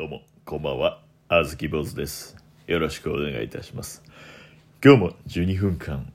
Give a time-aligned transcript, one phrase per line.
[0.00, 1.02] どうも、こんばんは。
[1.28, 2.34] あずき坊主です。
[2.66, 4.02] よろしくお願いいたします。
[4.82, 6.10] 今日も12分間、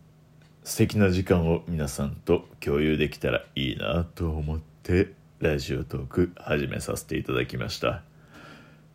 [0.63, 8.01] 素敵な時間を皆さんと共有できたらいいなと思って、ラジオトーク始めさせていただきました。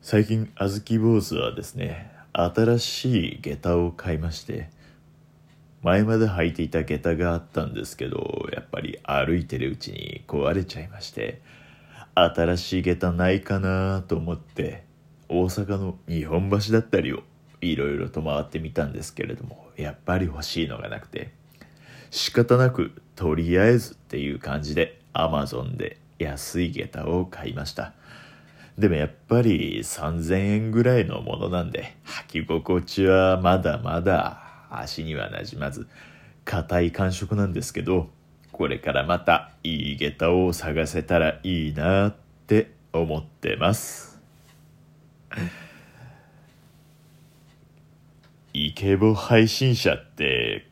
[0.03, 4.71] 最近、あずき坊主はですね、新しい下駄を買いまして、
[5.85, 11.41] 前まで履いていた下駄があったんですけど、やっぱり歩いてるうちに壊れちゃいまして、
[12.15, 14.85] 新しい下駄ないかなと思って
[15.29, 17.23] 大阪の日本橋だったりを
[17.61, 21.31] いろいろと回ってみたんですけれどもやっぱり欲しいのがなくて
[22.11, 27.95] 仕方なくとりあえずっていう感じで Amazon で安い下駄を買いました。
[28.79, 35.87] でもやっぱり3000円ぐらいのものなんで履き心地はまだまだ足にはなじまず
[36.45, 38.09] 硬い感触なんですけど
[38.61, 42.15] これからまたいい下駄を探せたらいいなっ
[42.47, 44.21] て思ってます。
[48.53, 50.69] イケボ配信者って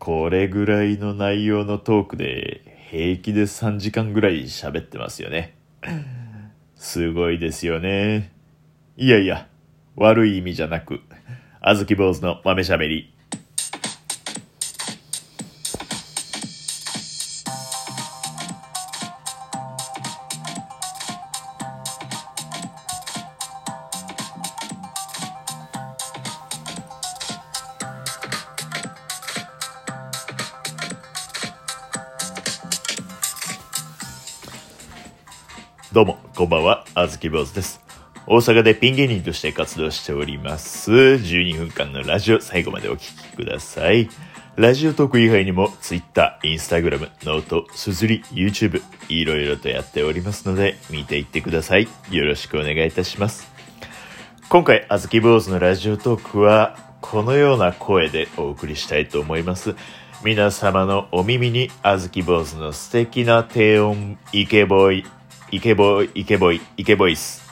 [0.00, 5.54] これぐらいの内容のトークで平気で3時間ぐらい喋ってますよね。
[6.74, 8.32] すごいですよね。
[8.96, 9.46] いやいや、
[9.94, 11.00] 悪い意味じゃなく、
[11.60, 13.14] あずき坊主の豆しゃべり。
[35.92, 37.80] どうも、こんばんは、あずき坊主です。
[38.24, 40.92] 大阪でピン芸人として活動しております。
[40.92, 44.08] 12分間のラジオ、最後までお聞きください。
[44.54, 51.88] Radiotalk 以外にも、Twitter、Instagram、 note、SUZURI、YouTube、いろいろとやっておりますので、見ていってください。
[52.12, 53.52] よろしくお願いいたします。
[54.48, 59.74] 今回、あずき坊主の Radiotalk は、このような声でお送りしたいと思います。
[60.22, 65.04] 皆様のお耳に、あずき坊主の素敵な低音、イケボイ、
[65.52, 67.42] イケボイ、イケボイ、イケボイス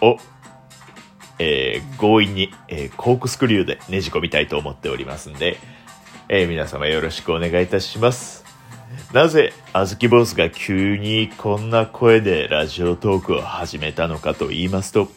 [0.00, 0.18] を、
[1.38, 5.56] えー強引に、えーコークスクリューでねじ込みたいと思っておりますんで、
[6.28, 8.44] えー皆様よろしくお願いいたします。
[9.12, 15.08] なぜ、あずき坊主が急にこんな声でラジオトークを始めたのかと言いますと、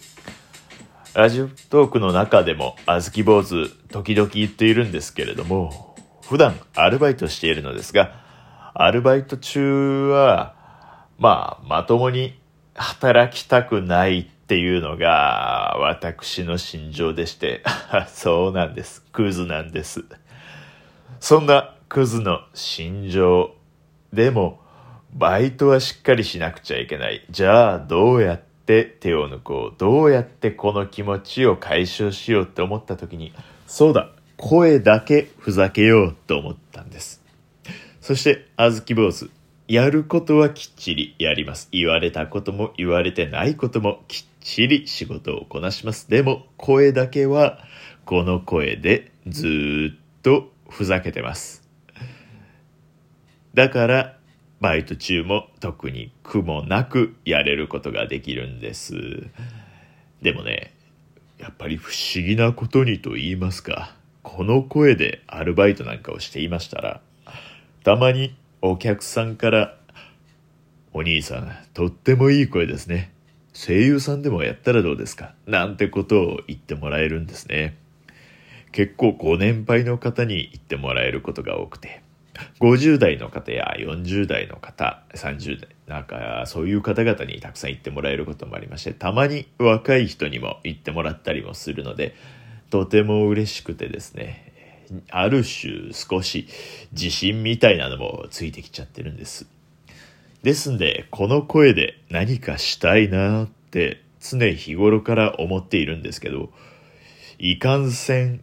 [1.14, 5.96] ラジオトークの中でも、あずき坊主、時々言っているんですけれども、
[6.30, 8.22] 普段アルバイトしているのですが、
[8.76, 10.56] アルバイト中は、
[11.20, 12.40] まあ、まともに
[12.76, 17.62] 働きたくないっていうのが、私の心情でして、
[18.08, 19.04] そうなんです。
[19.12, 20.06] クズなんです。
[21.20, 23.56] そんなクズの心情
[24.14, 24.62] でも、
[25.12, 27.26] バイトはしっかりしなくちゃいけない。
[27.30, 29.76] じゃあ、どうやって手を抜こう。
[29.78, 33.34] どうやってこの気持ちを解消しようって思った時に、
[33.68, 37.22] そうだ、声だけふざけようと思ったんです。
[38.00, 39.30] そして、あずき坊主。
[39.70, 41.70] やることはきっちりやります。
[41.72, 46.10] 言われたことも言われてないこともきっちり仕事をこなします。
[46.10, 47.60] でも、声だけは、
[48.04, 51.62] この声でずっとふざけてます。
[53.54, 54.18] だから、
[54.60, 58.96] バイト中も特に苦もなくやれることができるんです。
[60.24, 60.74] でもね、
[61.38, 67.02] やっぱり不思議なことにと言いますか、この声でアルバイトなんかをしていましたら、
[67.84, 69.78] たまにお客さんから、
[70.92, 73.14] お兄さん、とってもいい声ですね。
[73.54, 75.34] 声優さんでもやったらどうですか？
[75.48, 77.78] なんてことを言ってもらえるんですね。
[78.72, 82.02] 結構ご年配の方に言ってもらえることが多くて、
[82.60, 92.14] 50代の方や40代の方、30代、なんかそういう方々にたくさん言ってもらえることもありまして、たまに若い人にも言ってもらったりもするので、
[92.70, 94.49] とても嬉しくてですね、
[95.10, 96.48] ある種少し
[96.92, 99.48] 自信みたいなのもついてきちゃってるんです。
[100.44, 106.52] ですんで、この声で何かしたいなって常日頃から思っているんですけど、
[107.38, 108.42] いかんせん、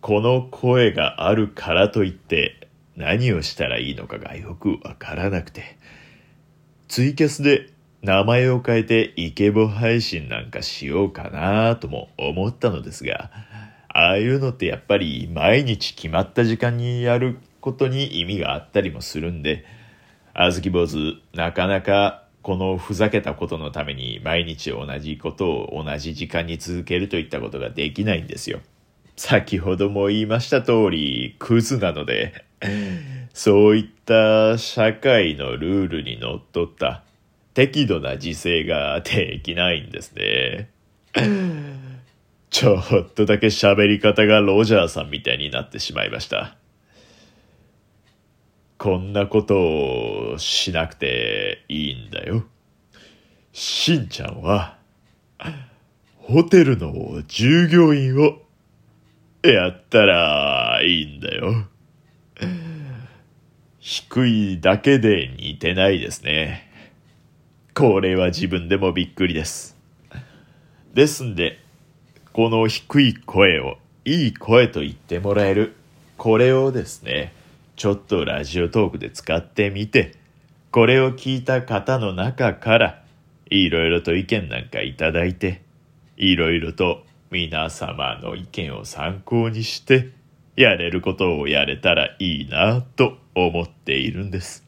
[0.00, 5.76] この声があるからといって何をしたらいいのかがよくわからなくて、
[6.88, 7.70] ツイキャスで
[8.02, 13.30] 名前を変えてイケボ配信なんかしようかなとも思ったのですが、
[13.98, 19.64] ああいうのってやっぱり毎日決まった時間にやることに意味があったりもするんで、
[20.34, 28.60] あずき坊主、なかなかこのふざけたことのために毎日同じことを同じ時間に続けるといったことができないんですよ。
[29.16, 32.44] 先ほども言いました通り、クズなので、
[33.34, 37.02] そういった社会のルールにのっとった
[37.52, 40.70] 適度な自制ができないんですね。
[42.50, 46.56] ちょっとだけ喋り方がロジャーさんみたいになってしまいました。
[48.78, 52.44] こんなことをしなくていいんだよ。
[53.52, 54.78] しんちゃんは、
[56.16, 58.40] ホテルの従業員を
[59.42, 61.66] やったらいいんだよ。
[63.80, 66.70] 低いだけで似てないですね。
[67.74, 69.76] これは自分でもびっくりです。
[70.94, 71.58] ですんで、
[72.32, 75.74] この低い声をいい声と言ってもらえる、
[76.16, 77.32] これをですね、
[77.76, 80.14] ちょっとラジオトークで使ってみて、
[80.70, 83.02] これを聞いた方の中から、
[83.50, 85.62] いろいろと意見なんかいただいて、
[86.16, 90.10] いろいろと皆様の意見を参考にして、
[90.56, 94.64] やれることをやれたらいいなと思っているんです。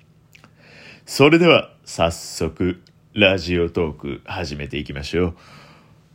[1.05, 2.81] それでは早速
[3.13, 5.37] ラジオトーク始めていきましょう。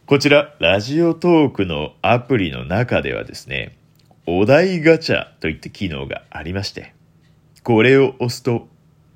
[0.07, 3.75] こちらラジオトークのアプリの中ではですね、
[4.27, 6.93] お題ガチャといった機能がありまして、
[7.63, 8.67] これを押すと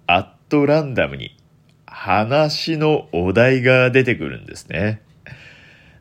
[0.07, 1.37] アットランダムに
[1.85, 5.03] 話のお題が出てくるんですね。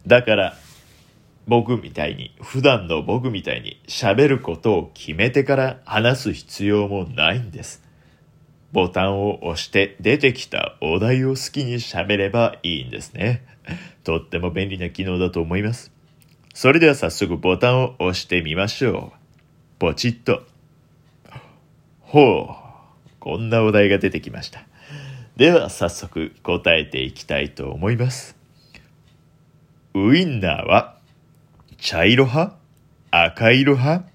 [0.06, 0.56] だから
[1.46, 7.88] 僕みたいに、普段の僕みたいに喋ることを決めてから話す必要もないんです。
[8.72, 13.44] ボタンを押して出てきたお題を好きに喋ればいいんですね。
[14.04, 15.92] とっても便利な機能だと思います。
[16.54, 19.18] それでは早速ボタンを押してみましょう。
[19.78, 20.42] ポチッと。
[22.00, 22.54] ほう。
[23.20, 24.64] こんなお題が出てきました。
[25.36, 28.36] では早速答えていきたいと思います。
[29.94, 30.96] ウインナーは
[31.78, 32.56] 茶色派？
[33.10, 34.08] 赤色派？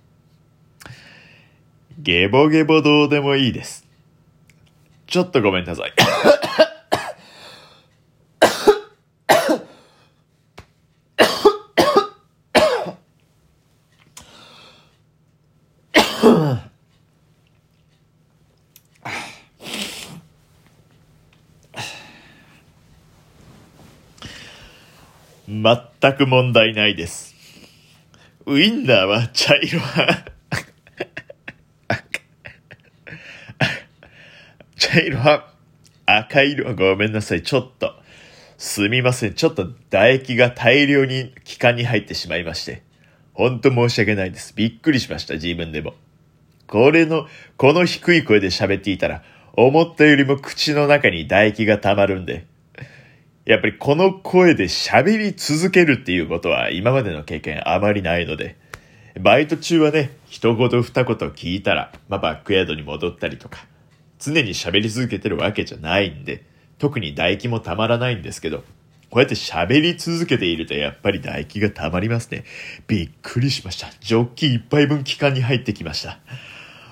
[1.99, 3.82] ゲボゲボどうでもいいです。
[5.13, 5.93] ちょっとごめんなさい。
[25.45, 27.35] 全く問題ないです。
[28.47, 30.22] ウインナーは茶色は
[34.93, 35.47] 茶色は
[36.05, 37.41] 赤色はごめんなさい。
[37.41, 37.95] ちょっと。
[38.59, 39.33] すみません。
[39.33, 42.83] ちょっと唾液が大量に気管に入ってしまいまして。
[43.33, 44.53] ほんと申し訳ないです。
[44.55, 45.33] びっくりしました。
[45.33, 45.95] 自分でも。
[46.67, 47.25] これの、
[47.57, 49.23] この低い声で喋っていたら、
[49.53, 52.45] 思ったよりも口の中に唾液が溜まるんで、
[53.45, 58.57] やっぱりこの声で喋り続けるっていうことは今までの経験あまりないので、
[59.19, 63.65] バイト中はね、一言二言聞いたら、まあ、バックヤードに戻ったりとか、
[64.23, 66.43] 常に喋り続けてるわけじゃないんで、
[66.79, 68.63] 特に唾液もたまらないんですけど、
[69.09, 72.45] こうやって喋り続けているとやっぱり唾液がたまりますね。
[72.87, 73.91] びっくりしました。
[73.99, 76.19] ジョッキ一杯分気管に入ってきました。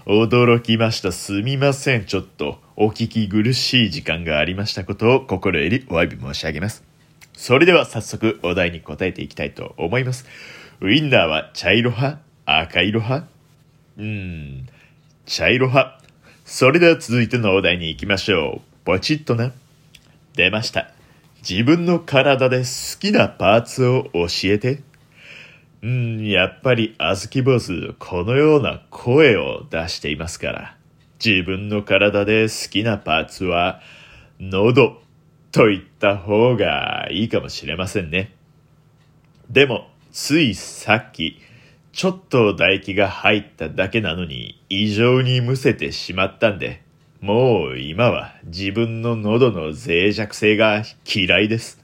[0.05, 1.11] 驚きました。
[1.11, 2.05] すみません。
[2.05, 6.83] ちょっとお聞き苦しい時間がありましたことを心よりお詫び申し上げます。
[7.33, 10.25] それでは早速お題に答えていきたいと思います。
[10.79, 12.21] ウインナーは茶色派？
[12.45, 13.27] 赤色派？
[13.97, 14.67] うーん、
[15.25, 16.00] 茶色派。
[16.53, 18.61] それでは続いてのお題に行きましょう。
[18.83, 19.53] ポチッとな。
[20.35, 20.91] 出ました。
[21.49, 24.83] 自分の体で好きなパーツを教えて。
[25.81, 30.77] うん、やっぱりあずき坊主、このような声を出していますから。
[31.25, 33.79] 自分の体で好きなパーツは、
[34.41, 35.01] 喉
[35.53, 38.35] と言った方がいいかもしれませんね。
[39.49, 41.39] でも、ついさっき、
[41.93, 46.81] ちょっと唾液が入っただけなのに異常にむせてしまったんで、
[47.19, 51.83] もう今は自分の喉の脆弱性が嫌いです。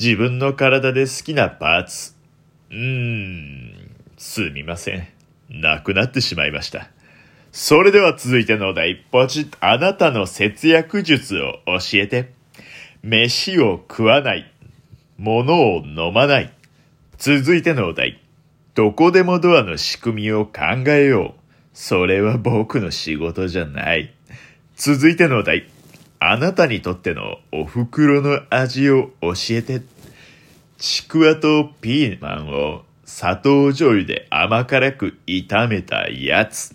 [0.00, 2.14] 自分の体で好きなパーツ、
[2.70, 5.06] うーん、すみません。
[5.50, 6.88] なくなってしまいました。
[7.52, 12.32] それでは続いてのお題、ポチッあなたの節約術を教えて。
[13.04, 14.50] 飯を食わない。
[15.18, 16.52] 物を飲まない。
[17.18, 18.20] 続いてのお題、
[18.74, 21.40] どこでもドアの仕組みを考えよう。
[21.72, 24.12] それは僕の仕事じゃない。
[24.76, 25.70] 続いてのお題、
[26.18, 29.82] あなたにとってのお袋の味を教えて。
[30.76, 36.74] ちくわとピーマンを砂糖醤油で甘辛く炒めたやつ。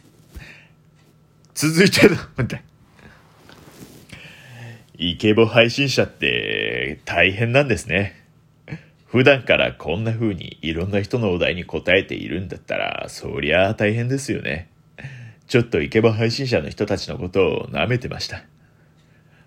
[1.54, 2.64] 続いての問題。
[4.98, 8.19] イケボ配信者って大変なんですね。
[9.12, 14.70] 普段からこんな風にいろんな人のお題に答えているんだったら、そりゃあ大変ですよね。
[15.48, 18.44] ちょっとイケボ配信者の人たちのことを舐めてました。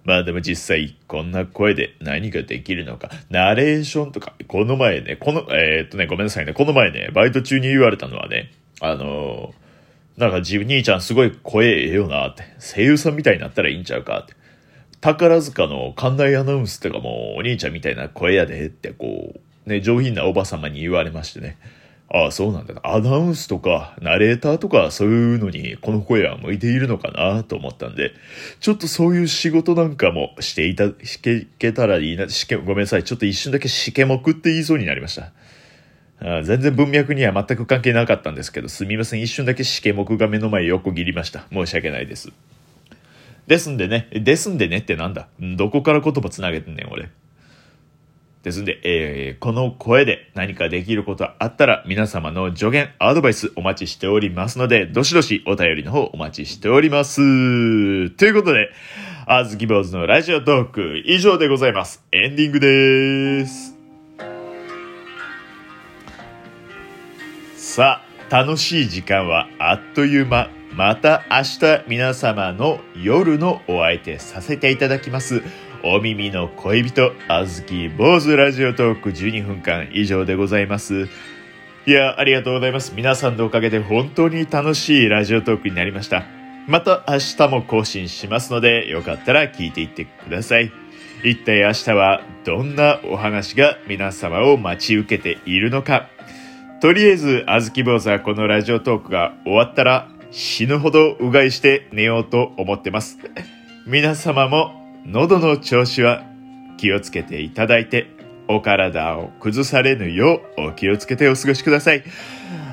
[0.04, 8.50] まあでも実際こんな声で何ができるのか、ナレーションとか、この前ね、この、えー、っとね、ごめんなさいね、この前ね、バイト中に言われたのはね、
[8.81, 14.35] あのー、なんか自分兄ちゃんすごい声ええよなって、声優さんみたいになったらいいんちゃうかって。
[15.00, 21.57] 宝塚の館内アナウンスとかもお兄ちゃんみたいな声やでってこう、ね、上品なおば様に言われましてね。
[22.14, 22.81] ああ、そうなんだな。
[22.85, 28.12] アナウンスとか、ナレーターとか、そういうのに、この声は向いているのかなと思ったんで、
[28.61, 33.04] ちょっとそういう仕事なんかもしていた、していけたらいいな、しけ、ごめんなさい。
[33.04, 35.33] ちょっと一瞬だけしけもくって言いそうになりました。
[36.25, 39.23] あ全然文脈には全く関係なかったんですけど、すみません。
[39.23, 41.47] 一瞬だけしけもくが目の前横切りました。
[41.50, 42.31] 申し訳ないです。
[43.47, 45.28] ですんでね、ですんでねってなんだ？
[45.57, 47.09] どこから言葉つなげてんねん、俺。
[48.43, 57.17] ですんで、えー、この声で何かできることあったら皆様の助言、アドバイスお待ちしておりますので、どしどしお便りの方お待ちしております。
[58.11, 58.71] ということで、
[59.27, 62.05] あずき坊主のラジオトーク以上でございます。
[62.11, 63.77] エンディングです。
[67.57, 70.51] さあ、楽しい時間はあっという間。
[70.75, 75.43] また明日皆様の夜のお相手させていただきます。
[75.85, 81.09] お耳の恋人、あずき坊主ラジオトーク12分間以上でございます。
[81.87, 82.93] いや、ありがとうございます。
[82.95, 86.25] 皆さんのおかげで本当に楽しいラジオトークになりました。
[86.69, 90.71] また明日も更新しますので、よかったら聞いていってください。
[91.25, 96.09] 一体明日はどんなお話が皆様を待ち受けているのか。
[96.81, 103.19] とりあえず、あずき坊主はこのラジオトークが終わったら死ぬほどうがいして寝ようと思ってます。
[103.85, 106.25] 皆様も喉の調子は
[106.76, 108.06] 気をつけていただいて、
[108.49, 112.04] お体を崩されぬようお気をつけてお過ごしください。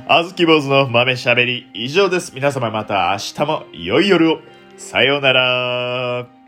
[0.07, 2.33] あずき坊主の豆しゃべり以上です。
[2.33, 4.39] 皆様また明日も良い夜を。
[4.77, 6.38] さようなら。